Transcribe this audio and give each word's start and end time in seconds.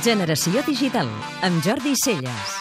Generació 0.00 0.62
Digital, 0.64 1.08
amb 1.44 1.60
Jordi 1.60 1.92
Celles. 1.92 2.54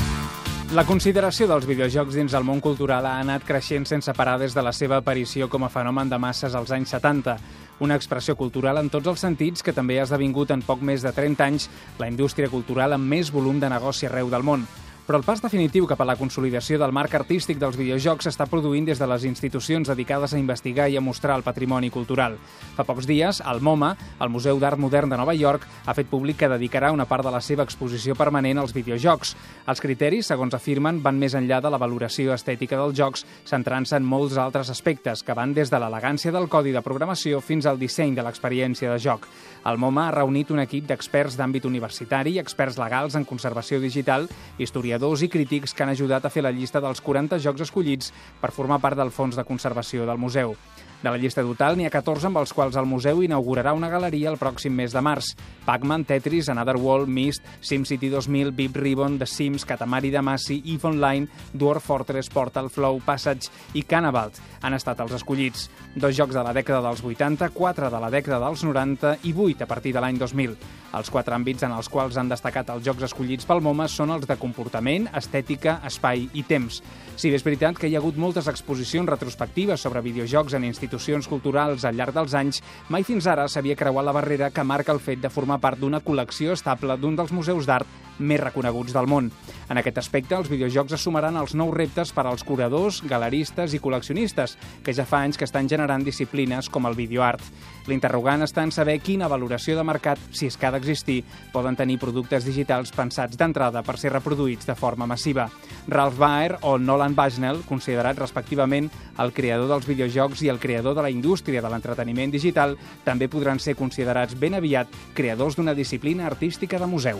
La 0.75 0.83
consideració 0.85 1.47
dels 1.49 1.63
videojocs 1.65 2.13
dins 2.19 2.33
el 2.37 2.43
món 2.45 2.59
cultural 2.61 3.07
ha 3.09 3.15
anat 3.23 3.45
creixent 3.47 3.87
sense 3.89 4.13
parar 4.13 4.35
des 4.37 4.53
de 4.53 4.61
la 4.61 4.73
seva 4.75 4.99
aparició 4.99 5.47
com 5.49 5.63
a 5.65 5.69
fenomen 5.73 6.11
de 6.11 6.19
masses 6.21 6.53
als 6.53 6.69
anys 6.75 6.91
70. 6.93 7.37
Una 7.79 7.95
expressió 7.95 8.35
cultural 8.35 8.77
en 8.77 8.91
tots 8.93 9.07
els 9.07 9.23
sentits 9.23 9.63
que 9.63 9.73
també 9.73 9.97
ha 9.97 10.03
esdevingut 10.05 10.51
en 10.51 10.61
poc 10.67 10.83
més 10.85 11.01
de 11.01 11.09
30 11.15 11.47
anys 11.47 11.69
la 11.97 12.11
indústria 12.11 12.51
cultural 12.51 12.93
amb 12.93 13.09
més 13.09 13.31
volum 13.31 13.57
de 13.63 13.71
negoci 13.71 14.05
arreu 14.05 14.29
del 14.29 14.43
món. 14.43 14.67
Però 15.09 15.17
el 15.17 15.23
pas 15.25 15.39
definitiu 15.41 15.87
cap 15.89 16.03
a 16.03 16.05
la 16.05 16.13
consolidació 16.19 16.77
del 16.77 16.91
marc 16.93 17.15
artístic 17.17 17.57
dels 17.57 17.73
videojocs 17.79 18.27
s'està 18.27 18.45
produint 18.45 18.85
des 18.85 18.99
de 19.01 19.07
les 19.09 19.23
institucions 19.25 19.89
dedicades 19.89 20.35
a 20.35 20.37
investigar 20.37 20.85
i 20.85 20.99
a 20.99 21.01
mostrar 21.01 21.33
el 21.39 21.41
patrimoni 21.41 21.89
cultural. 21.89 22.35
Fa 22.75 22.83
pocs 22.85 23.07
dies, 23.09 23.39
el 23.41 23.57
MoMA, 23.65 23.95
el 24.21 24.29
Museu 24.29 24.59
d'Art 24.61 24.77
Modern 24.77 25.09
de 25.09 25.17
Nova 25.17 25.33
York, 25.33 25.65
ha 25.65 25.95
fet 25.97 26.11
públic 26.11 26.37
que 26.37 26.49
dedicarà 26.51 26.91
una 26.93 27.07
part 27.09 27.25
de 27.25 27.31
la 27.33 27.41
seva 27.41 27.65
exposició 27.65 28.13
permanent 28.13 28.61
als 28.61 28.75
videojocs. 28.77 29.31
Els 29.65 29.81
criteris, 29.81 30.29
segons 30.29 30.53
afirmen, 30.53 31.01
van 31.01 31.17
més 31.17 31.33
enllà 31.33 31.57
de 31.57 31.73
la 31.73 31.81
valoració 31.81 32.37
estètica 32.37 32.77
dels 32.77 32.93
jocs, 33.01 33.25
centrant-se 33.49 33.97
en 33.97 34.05
molts 34.05 34.37
altres 34.37 34.69
aspectes, 34.69 35.25
que 35.25 35.33
van 35.33 35.57
des 35.57 35.73
de 35.73 35.81
l'elegància 35.81 36.29
del 36.29 36.45
codi 36.53 36.69
de 36.69 36.85
programació 36.85 37.41
fins 37.41 37.65
al 37.65 37.81
disseny 37.81 38.13
de 38.13 38.27
l'experiència 38.29 38.93
de 38.93 39.01
joc. 39.01 39.25
El 39.65 39.81
MoMA 39.81 40.05
ha 40.05 40.15
reunit 40.19 40.53
un 40.53 40.61
equip 40.61 40.85
d'experts 40.85 41.33
d'àmbit 41.35 41.65
universitari, 41.65 42.37
experts 42.37 42.77
legals 42.77 43.17
en 43.17 43.25
conservació 43.25 43.81
digital, 43.81 44.29
historiadors 44.61 44.98
historiadors 44.99 45.21
i 45.23 45.29
crítics 45.29 45.73
que 45.73 45.83
han 45.83 45.93
ajudat 45.93 46.25
a 46.25 46.29
fer 46.29 46.43
la 46.43 46.51
llista 46.51 46.81
dels 46.83 46.99
40 46.99 47.39
jocs 47.39 47.63
escollits 47.63 48.11
per 48.41 48.51
formar 48.51 48.81
part 48.83 48.97
del 48.99 49.11
fons 49.15 49.37
de 49.37 49.45
conservació 49.47 50.05
del 50.05 50.19
museu. 50.19 50.55
De 50.99 51.07
la 51.07 51.15
llista 51.15 51.45
total 51.47 51.77
n'hi 51.79 51.85
ha 51.87 51.91
14 51.93 52.27
amb 52.27 52.41
els 52.41 52.51
quals 52.51 52.75
el 52.75 52.87
museu 52.89 53.21
inaugurarà 53.23 53.71
una 53.71 53.87
galeria 53.87 54.27
el 54.33 54.39
pròxim 54.39 54.73
mes 54.75 54.91
de 54.91 54.99
març. 54.99 55.29
Pac-Man, 55.63 56.03
Tetris, 56.03 56.49
Another 56.51 56.75
World, 56.75 57.07
Myst, 57.07 57.45
SimCity 57.61 58.09
2000, 58.11 58.51
Bip 58.51 58.75
Ribbon, 58.75 59.15
The 59.17 59.25
Sims, 59.25 59.63
Katamari 59.63 60.11
Damacy, 60.11 60.59
EVE 60.65 60.89
Online, 60.89 61.29
Dwarf 61.53 61.85
Fortress, 61.87 62.27
Portal 62.27 62.67
Flow, 62.69 62.99
Passage 63.05 63.47
i 63.79 63.85
Cannavalt 63.87 64.41
han 64.59 64.75
estat 64.75 64.99
els 64.99 65.15
escollits. 65.15 65.69
Dos 65.95 66.17
jocs 66.17 66.35
de 66.35 66.43
la 66.43 66.51
dècada 66.51 66.81
dels 66.83 66.99
80, 66.99 67.47
quatre 67.55 67.87
de 67.87 68.03
la 68.03 68.11
dècada 68.11 68.41
dels 68.43 68.65
90 68.67 69.15
i 69.23 69.31
vuit 69.31 69.61
a 69.61 69.69
partir 69.71 69.95
de 69.95 70.03
l'any 70.03 70.19
2000. 70.19 70.57
Els 70.99 71.11
quatre 71.13 71.35
àmbits 71.37 71.63
en 71.63 71.71
els 71.77 71.87
quals 71.87 72.17
han 72.17 72.27
destacat 72.27 72.73
els 72.73 72.83
jocs 72.83 73.05
escollits 73.07 73.47
pel 73.47 73.61
MoMA 73.63 73.87
són 73.87 74.11
els 74.11 74.27
de 74.27 74.35
comportament, 74.41 75.07
estètica, 75.15 75.79
espai 75.87 76.27
i 76.33 76.43
temps. 76.43 76.81
Si 77.15 77.29
bé 77.29 77.39
és 77.39 77.45
veritat 77.45 77.77
que 77.77 77.87
hi 77.87 77.95
ha 77.95 78.01
hagut 78.01 78.17
moltes 78.17 78.49
exposicions 78.51 79.07
retrospectives 79.07 79.79
sobre 79.79 80.03
videojocs 80.03 80.57
en 80.57 80.65
institucions 80.65 80.88
institucions 80.89 81.29
culturals 81.29 81.85
al 81.85 81.95
llarg 81.95 82.15
dels 82.17 82.33
anys, 82.33 82.63
mai 82.89 83.05
fins 83.05 83.27
ara 83.29 83.47
s'havia 83.47 83.77
creuat 83.77 84.05
la 84.05 84.15
barrera 84.15 84.49
que 84.49 84.65
marca 84.65 84.91
el 84.95 84.99
fet 84.99 85.21
de 85.21 85.29
formar 85.29 85.59
part 85.61 85.77
d'una 85.77 86.01
col·lecció 86.01 86.57
estable 86.57 86.97
d'un 86.97 87.15
dels 87.19 87.31
museus 87.31 87.69
d'art 87.69 88.08
més 88.19 88.41
reconeguts 88.41 88.95
del 88.95 89.07
món. 89.07 89.29
En 89.69 89.77
aquest 89.77 89.99
aspecte, 90.01 90.35
els 90.35 90.49
videojocs 90.49 90.95
assumiran 90.97 91.37
els 91.37 91.53
nous 91.55 91.73
reptes 91.75 92.13
per 92.15 92.25
als 92.25 92.43
curadors, 92.43 93.01
galeristes 93.05 93.75
i 93.75 93.81
col·leccionistes, 93.83 94.55
que 94.83 94.95
ja 94.95 95.05
fa 95.05 95.21
anys 95.25 95.37
que 95.37 95.45
estan 95.45 95.69
generant 95.69 96.03
disciplines 96.03 96.69
com 96.69 96.87
el 96.89 96.97
videoart. 96.97 97.43
L'interrogant 97.87 98.43
està 98.45 98.63
en 98.65 98.73
saber 98.73 98.99
quina 99.01 99.29
valoració 99.29 99.77
de 99.77 99.85
mercat, 99.85 100.19
si 100.31 100.49
és 100.49 100.57
que 100.57 100.67
ha 100.67 100.73
d'existir, 100.73 101.21
poden 101.53 101.77
tenir 101.77 101.99
productes 102.01 102.45
digitals 102.45 102.91
pensats 102.95 103.37
d'entrada 103.37 103.83
per 103.85 103.97
ser 103.97 104.13
reproduïts 104.13 104.67
de 104.69 104.75
forma 104.77 105.07
massiva. 105.09 105.49
Ralph 105.87 106.17
Baer 106.17 106.57
o 106.61 106.77
Nolan 106.77 107.15
Bushnell, 107.17 107.63
considerats 107.69 108.19
respectivament 108.19 108.89
el 109.19 109.33
creador 109.33 109.69
dels 109.69 109.89
videojocs 109.89 110.43
i 110.45 110.49
el 110.49 110.59
creador 110.59 110.79
creador 110.79 110.95
de 110.95 111.01
la 111.01 111.09
indústria 111.09 111.61
de 111.61 111.69
l'entreteniment 111.69 112.31
digital, 112.31 112.77
també 113.03 113.27
podran 113.27 113.59
ser 113.59 113.75
considerats 113.75 114.37
ben 114.39 114.55
aviat 114.55 114.87
creadors 115.17 115.57
d'una 115.57 115.75
disciplina 115.75 116.27
artística 116.29 116.79
de 116.79 116.87
museu. 116.87 117.19